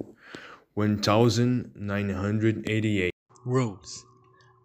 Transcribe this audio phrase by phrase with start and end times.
[0.74, 3.12] 1988.
[3.44, 4.04] Rules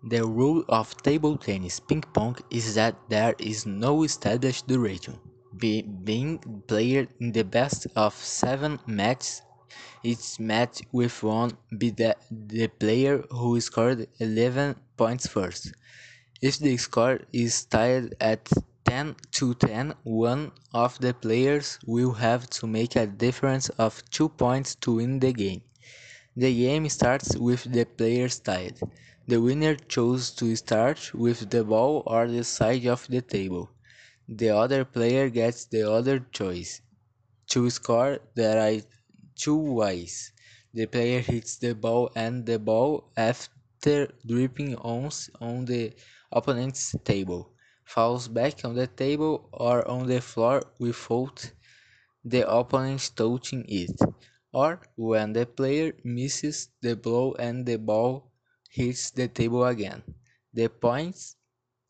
[0.04, 5.20] The rule of table tennis ping pong is that there is no established duration
[5.60, 9.42] be, being played in the best of seven matches.
[10.04, 15.74] Each match with one be the, the player who scored 11 points first.
[16.42, 18.50] If the score is tied at
[18.86, 24.30] 10 to 10, one of the players will have to make a difference of 2
[24.30, 25.62] points to win the game.
[26.36, 28.80] The game starts with the players tied.
[29.28, 33.70] The winner chose to start with the ball or the side of the table.
[34.30, 36.82] The other player gets the other choice.
[37.48, 38.82] To score, there are
[39.36, 40.32] two ways.
[40.74, 45.96] The player hits the ball and the ball after dripping once on the
[46.32, 47.54] opponent's table,
[47.86, 51.52] falls back on the table or on the floor without
[52.24, 54.00] the opponent touching it,
[54.54, 58.32] or when the player misses the blow and the ball
[58.70, 60.04] hits the table again.
[60.54, 61.36] The points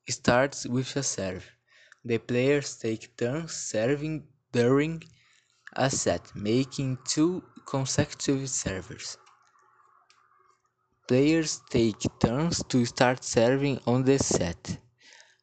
[0.10, 1.59] starts with a serve.
[2.06, 4.24] The players take turns serving
[4.54, 5.04] during
[5.74, 9.18] a set, making two consecutive serves.
[11.08, 14.78] Players take turns to start serving on the set.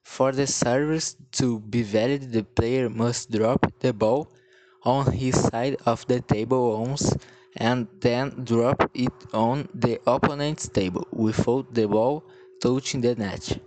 [0.03, 4.33] For the service to be valid, the player must drop the ball
[4.83, 7.13] on his side of the table once
[7.57, 12.25] and then drop it on the opponent's table without the ball
[12.63, 13.59] touching the net.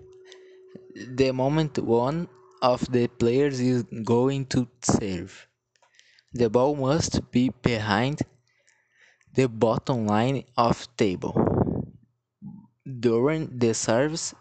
[0.95, 2.27] The moment one
[2.61, 5.47] of the players is going to serve.
[6.33, 8.21] The ball must be behind
[9.33, 11.33] the bottom line of table.
[12.99, 14.33] During the service,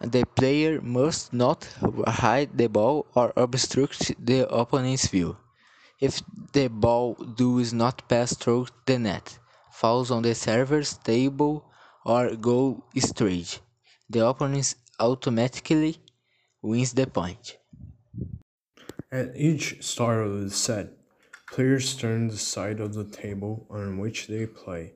[0.00, 1.68] the player must not
[2.06, 5.36] hide the ball or obstruct the opponent's view.
[6.00, 6.22] If
[6.52, 9.38] the ball does not pass through the net,
[9.72, 11.64] falls on the server's table,
[12.04, 13.60] or go straight,
[14.10, 15.98] the opponent automatically
[16.66, 17.58] wins the point.
[19.10, 20.92] At each start of the set,
[21.50, 24.94] players turn the side of the table on which they play.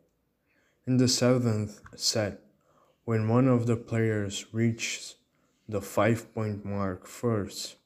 [0.86, 2.40] In the seventh set,
[3.04, 5.16] when one of the players reaches
[5.68, 7.76] the five point mark first,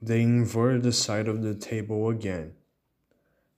[0.00, 2.54] they invert the side of the table again.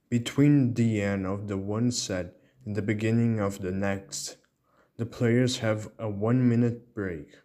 [0.09, 4.37] Between the end of the one set and the beginning of the next,
[4.97, 7.39] the players have a one minute break.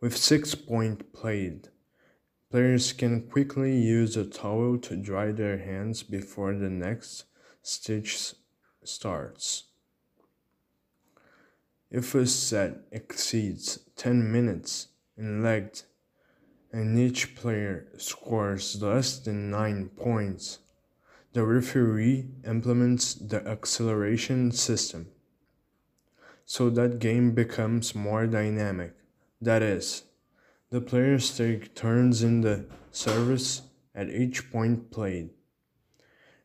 [0.00, 1.70] With six point played,
[2.52, 7.24] players can quickly use a towel to dry their hands before the next
[7.62, 8.34] stitch
[8.84, 9.64] starts.
[11.90, 15.82] If a set exceeds 10 minutes in length
[16.70, 20.60] and each player scores less than 9 points,
[21.32, 25.08] the referee implements the acceleration system
[26.44, 28.94] so that game becomes more dynamic.
[29.40, 30.02] That is,
[30.70, 33.62] the players take turns in the service
[33.94, 35.30] at each point played.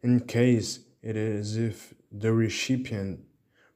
[0.02, 3.22] In case it is if the recipient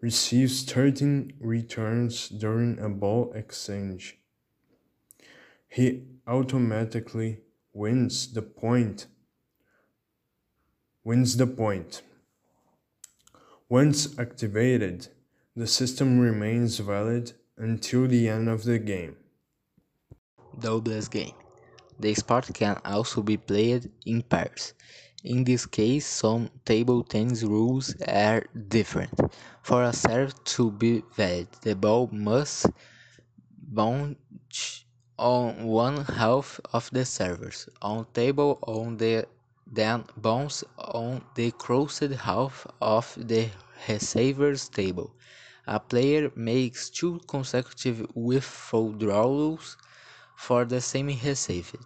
[0.02, 4.20] receives 13 returns during a ball exchange,
[5.68, 7.40] he automatically
[7.74, 9.08] wins the point.
[11.04, 12.04] Wins the point.
[13.68, 15.08] Once activated,
[15.56, 19.16] the system remains valid until the end of the game.
[20.60, 21.34] Doubles game.
[22.00, 24.74] The sport can also be played in pairs.
[25.24, 29.20] In this case, some table tennis rules are different.
[29.64, 32.68] For a serve to be valid, the ball must
[33.68, 34.86] bounce
[35.18, 39.26] on one half of the server's on table on the
[39.66, 43.50] then bounce on the crossed half of the
[43.90, 45.12] receiver's table.
[45.68, 49.78] A player makes two consecutive withdrawals
[50.36, 51.78] for the same received,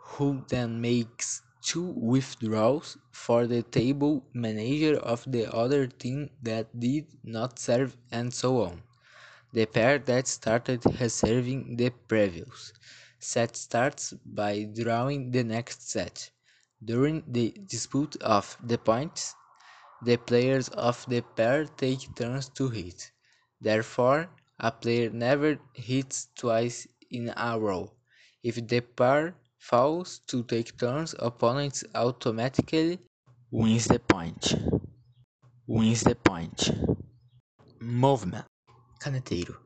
[0.00, 7.06] who then makes two withdrawals for the table manager of the other team that did
[7.22, 8.82] not serve and so on.
[9.52, 12.72] The pair that started reserving the previous
[13.18, 16.30] set starts by drawing the next set.
[16.84, 19.34] During the dispute of the points,
[20.02, 23.12] the players of the pair take turns to hit.
[23.60, 24.28] Therefore,
[24.58, 27.92] a player never hits twice in a row.
[28.42, 33.00] If the pair fails to take turns, opponents automatically
[33.50, 34.54] wins the point.
[35.66, 36.70] Wins the point.
[37.80, 38.44] Movement.
[39.00, 39.56] Caneteiro.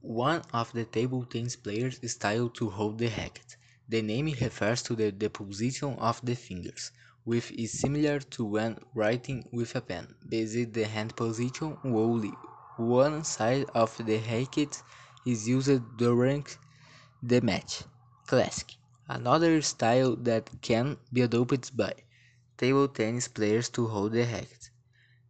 [0.00, 3.56] One of the table tennis players' style to hold the racket.
[3.88, 6.92] The name refers to the, the position of the fingers,
[7.24, 10.14] which is similar to when writing with a pen.
[10.28, 12.32] Based the hand position, only
[12.76, 14.82] one side of the racket
[15.26, 16.46] is used during
[17.22, 17.84] the match.
[18.26, 18.74] Classic.
[19.08, 21.94] Another style that can be adopted by
[22.56, 24.70] table tennis players to hold the racket.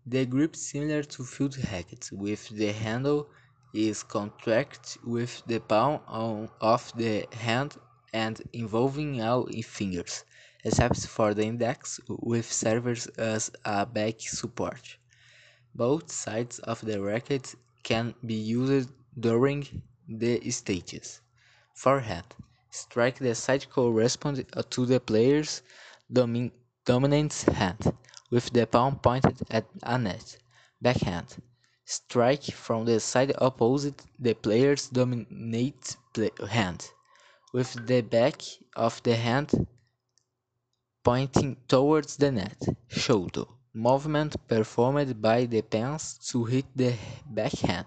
[0.06, 3.28] The grip similar to field rackets, with the handle
[3.74, 6.00] is contract with the palm
[6.60, 7.76] of the hand
[8.12, 10.24] and involving all fingers,
[10.64, 14.97] except for the index, with servers as a back support.
[15.75, 21.20] Both sides of the racket can be used during the stages.
[21.75, 22.35] Forehand.
[22.70, 25.62] Strike the side corresponding to the player's
[26.11, 26.50] domin
[26.85, 27.93] dominant hand,
[28.31, 30.38] with the palm pointed at a net.
[30.81, 31.37] Backhand
[31.85, 35.97] strike from the side opposite the player's dominant
[36.49, 36.91] hand,
[37.53, 38.41] with the back
[38.76, 39.67] of the hand
[41.02, 42.60] pointing towards the net.
[42.88, 46.94] Shoto movement performed by the pens to hit the
[47.26, 47.87] backhand,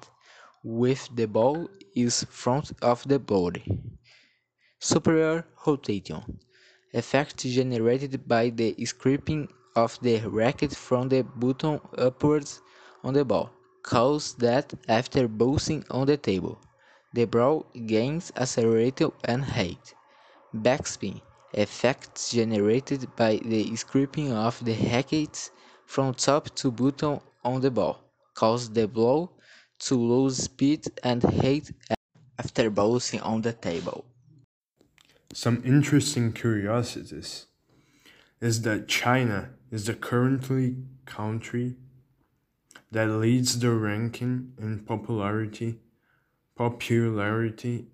[0.63, 3.63] with the ball is front of the body.
[4.79, 6.39] Superior rotation
[6.94, 12.62] effect generated by the scraping of the racket from the button upwards
[13.03, 13.51] on the ball
[13.83, 16.59] cause that after bouncing on the table,
[17.13, 19.94] the ball gains acceleration and height.
[20.53, 21.21] Backspin
[21.55, 25.51] effects generated by the scraping of the rackets
[25.85, 28.05] from top to bottom on the ball
[28.35, 29.31] cause the ball
[29.79, 31.71] to lose speed and height
[32.37, 34.05] after bouncing on the table.
[35.33, 37.47] Some interesting curiosities
[38.39, 40.75] is that China is the currently
[41.05, 41.77] country
[42.91, 45.79] that leads the ranking in popularity
[46.55, 47.87] popularity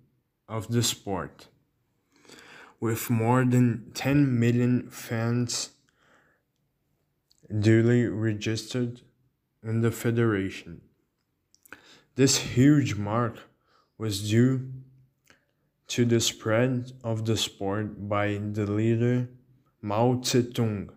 [0.48, 1.48] of the sport
[2.82, 5.70] with more than 10 million fans
[7.60, 9.02] duly registered
[9.62, 10.80] in the federation.
[12.16, 13.38] This huge mark
[13.98, 14.68] was due
[15.94, 19.28] to the spread of the sport by the leader
[19.80, 20.90] Mao Zedong,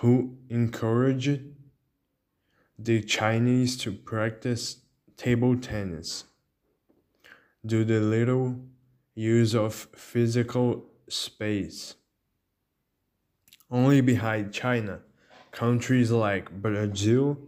[0.00, 1.40] who encouraged
[2.78, 4.78] the Chinese to practice
[5.18, 6.24] table tennis
[7.66, 8.60] Do the little
[9.14, 11.94] use of physical space.
[13.70, 15.00] Only behind China,
[15.52, 17.38] countries like Brazil,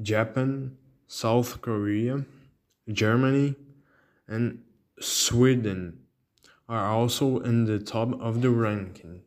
[0.00, 2.24] Japan, South Korea,
[2.90, 3.54] Germany,
[4.26, 4.62] and
[5.00, 6.00] Sweden
[6.68, 9.22] are also in the top of the ranking.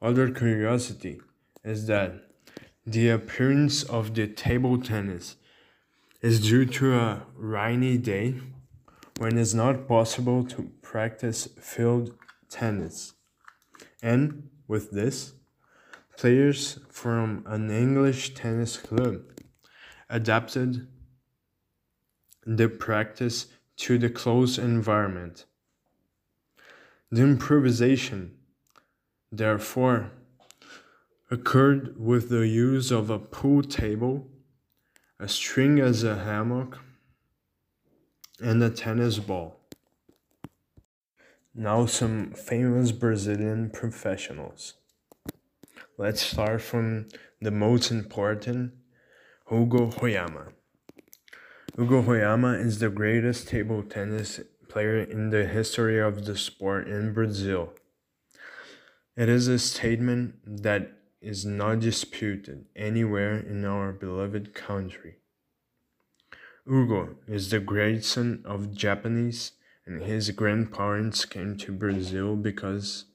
[0.00, 1.20] Other curiosity
[1.64, 2.12] is that
[2.86, 5.36] the appearance of the table tennis
[6.22, 8.34] is due to a rainy day
[9.18, 12.14] when it's not possible to practice field
[12.48, 13.14] tennis.
[14.00, 15.32] And with this,
[16.16, 19.22] players from an English tennis club
[20.08, 20.86] adapted
[22.46, 23.46] the practice
[23.78, 25.46] to the closed environment.
[27.10, 28.36] The improvisation,
[29.32, 30.12] therefore,
[31.28, 34.28] occurred with the use of a pool table,
[35.18, 36.78] a string as a hammock,
[38.40, 39.56] and a tennis ball.
[41.54, 44.74] Now, some famous Brazilian professionals.
[45.96, 47.08] Let's start from
[47.40, 48.74] the most important
[49.48, 50.52] Hugo Hoyama.
[51.76, 57.12] Hugo Hoyama is the greatest table tennis player in the history of the sport in
[57.12, 57.72] Brazil.
[59.16, 65.16] It is a statement that is not disputed anywhere in our beloved country.
[66.68, 69.52] Hugo is the grandson of Japanese,
[69.86, 73.06] and his grandparents came to Brazil because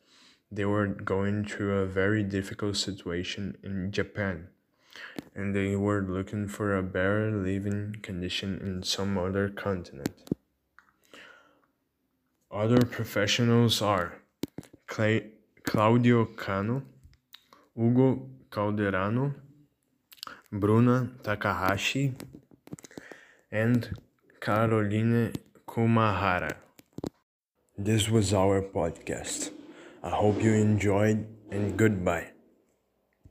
[0.52, 4.48] they were going through a very difficult situation in Japan,
[5.36, 10.32] and they were looking for a better living condition in some other continent.
[12.50, 14.18] Other professionals are
[14.88, 15.28] Clay,
[15.62, 16.82] Claudio Kano,
[17.76, 19.36] Hugo Calderano,
[20.52, 22.16] Bruna Takahashi,
[23.54, 23.88] and
[24.42, 25.32] Caroline
[25.68, 26.56] Kumahara.
[27.78, 29.52] This was our podcast.
[30.02, 32.33] I hope you enjoyed and goodbye.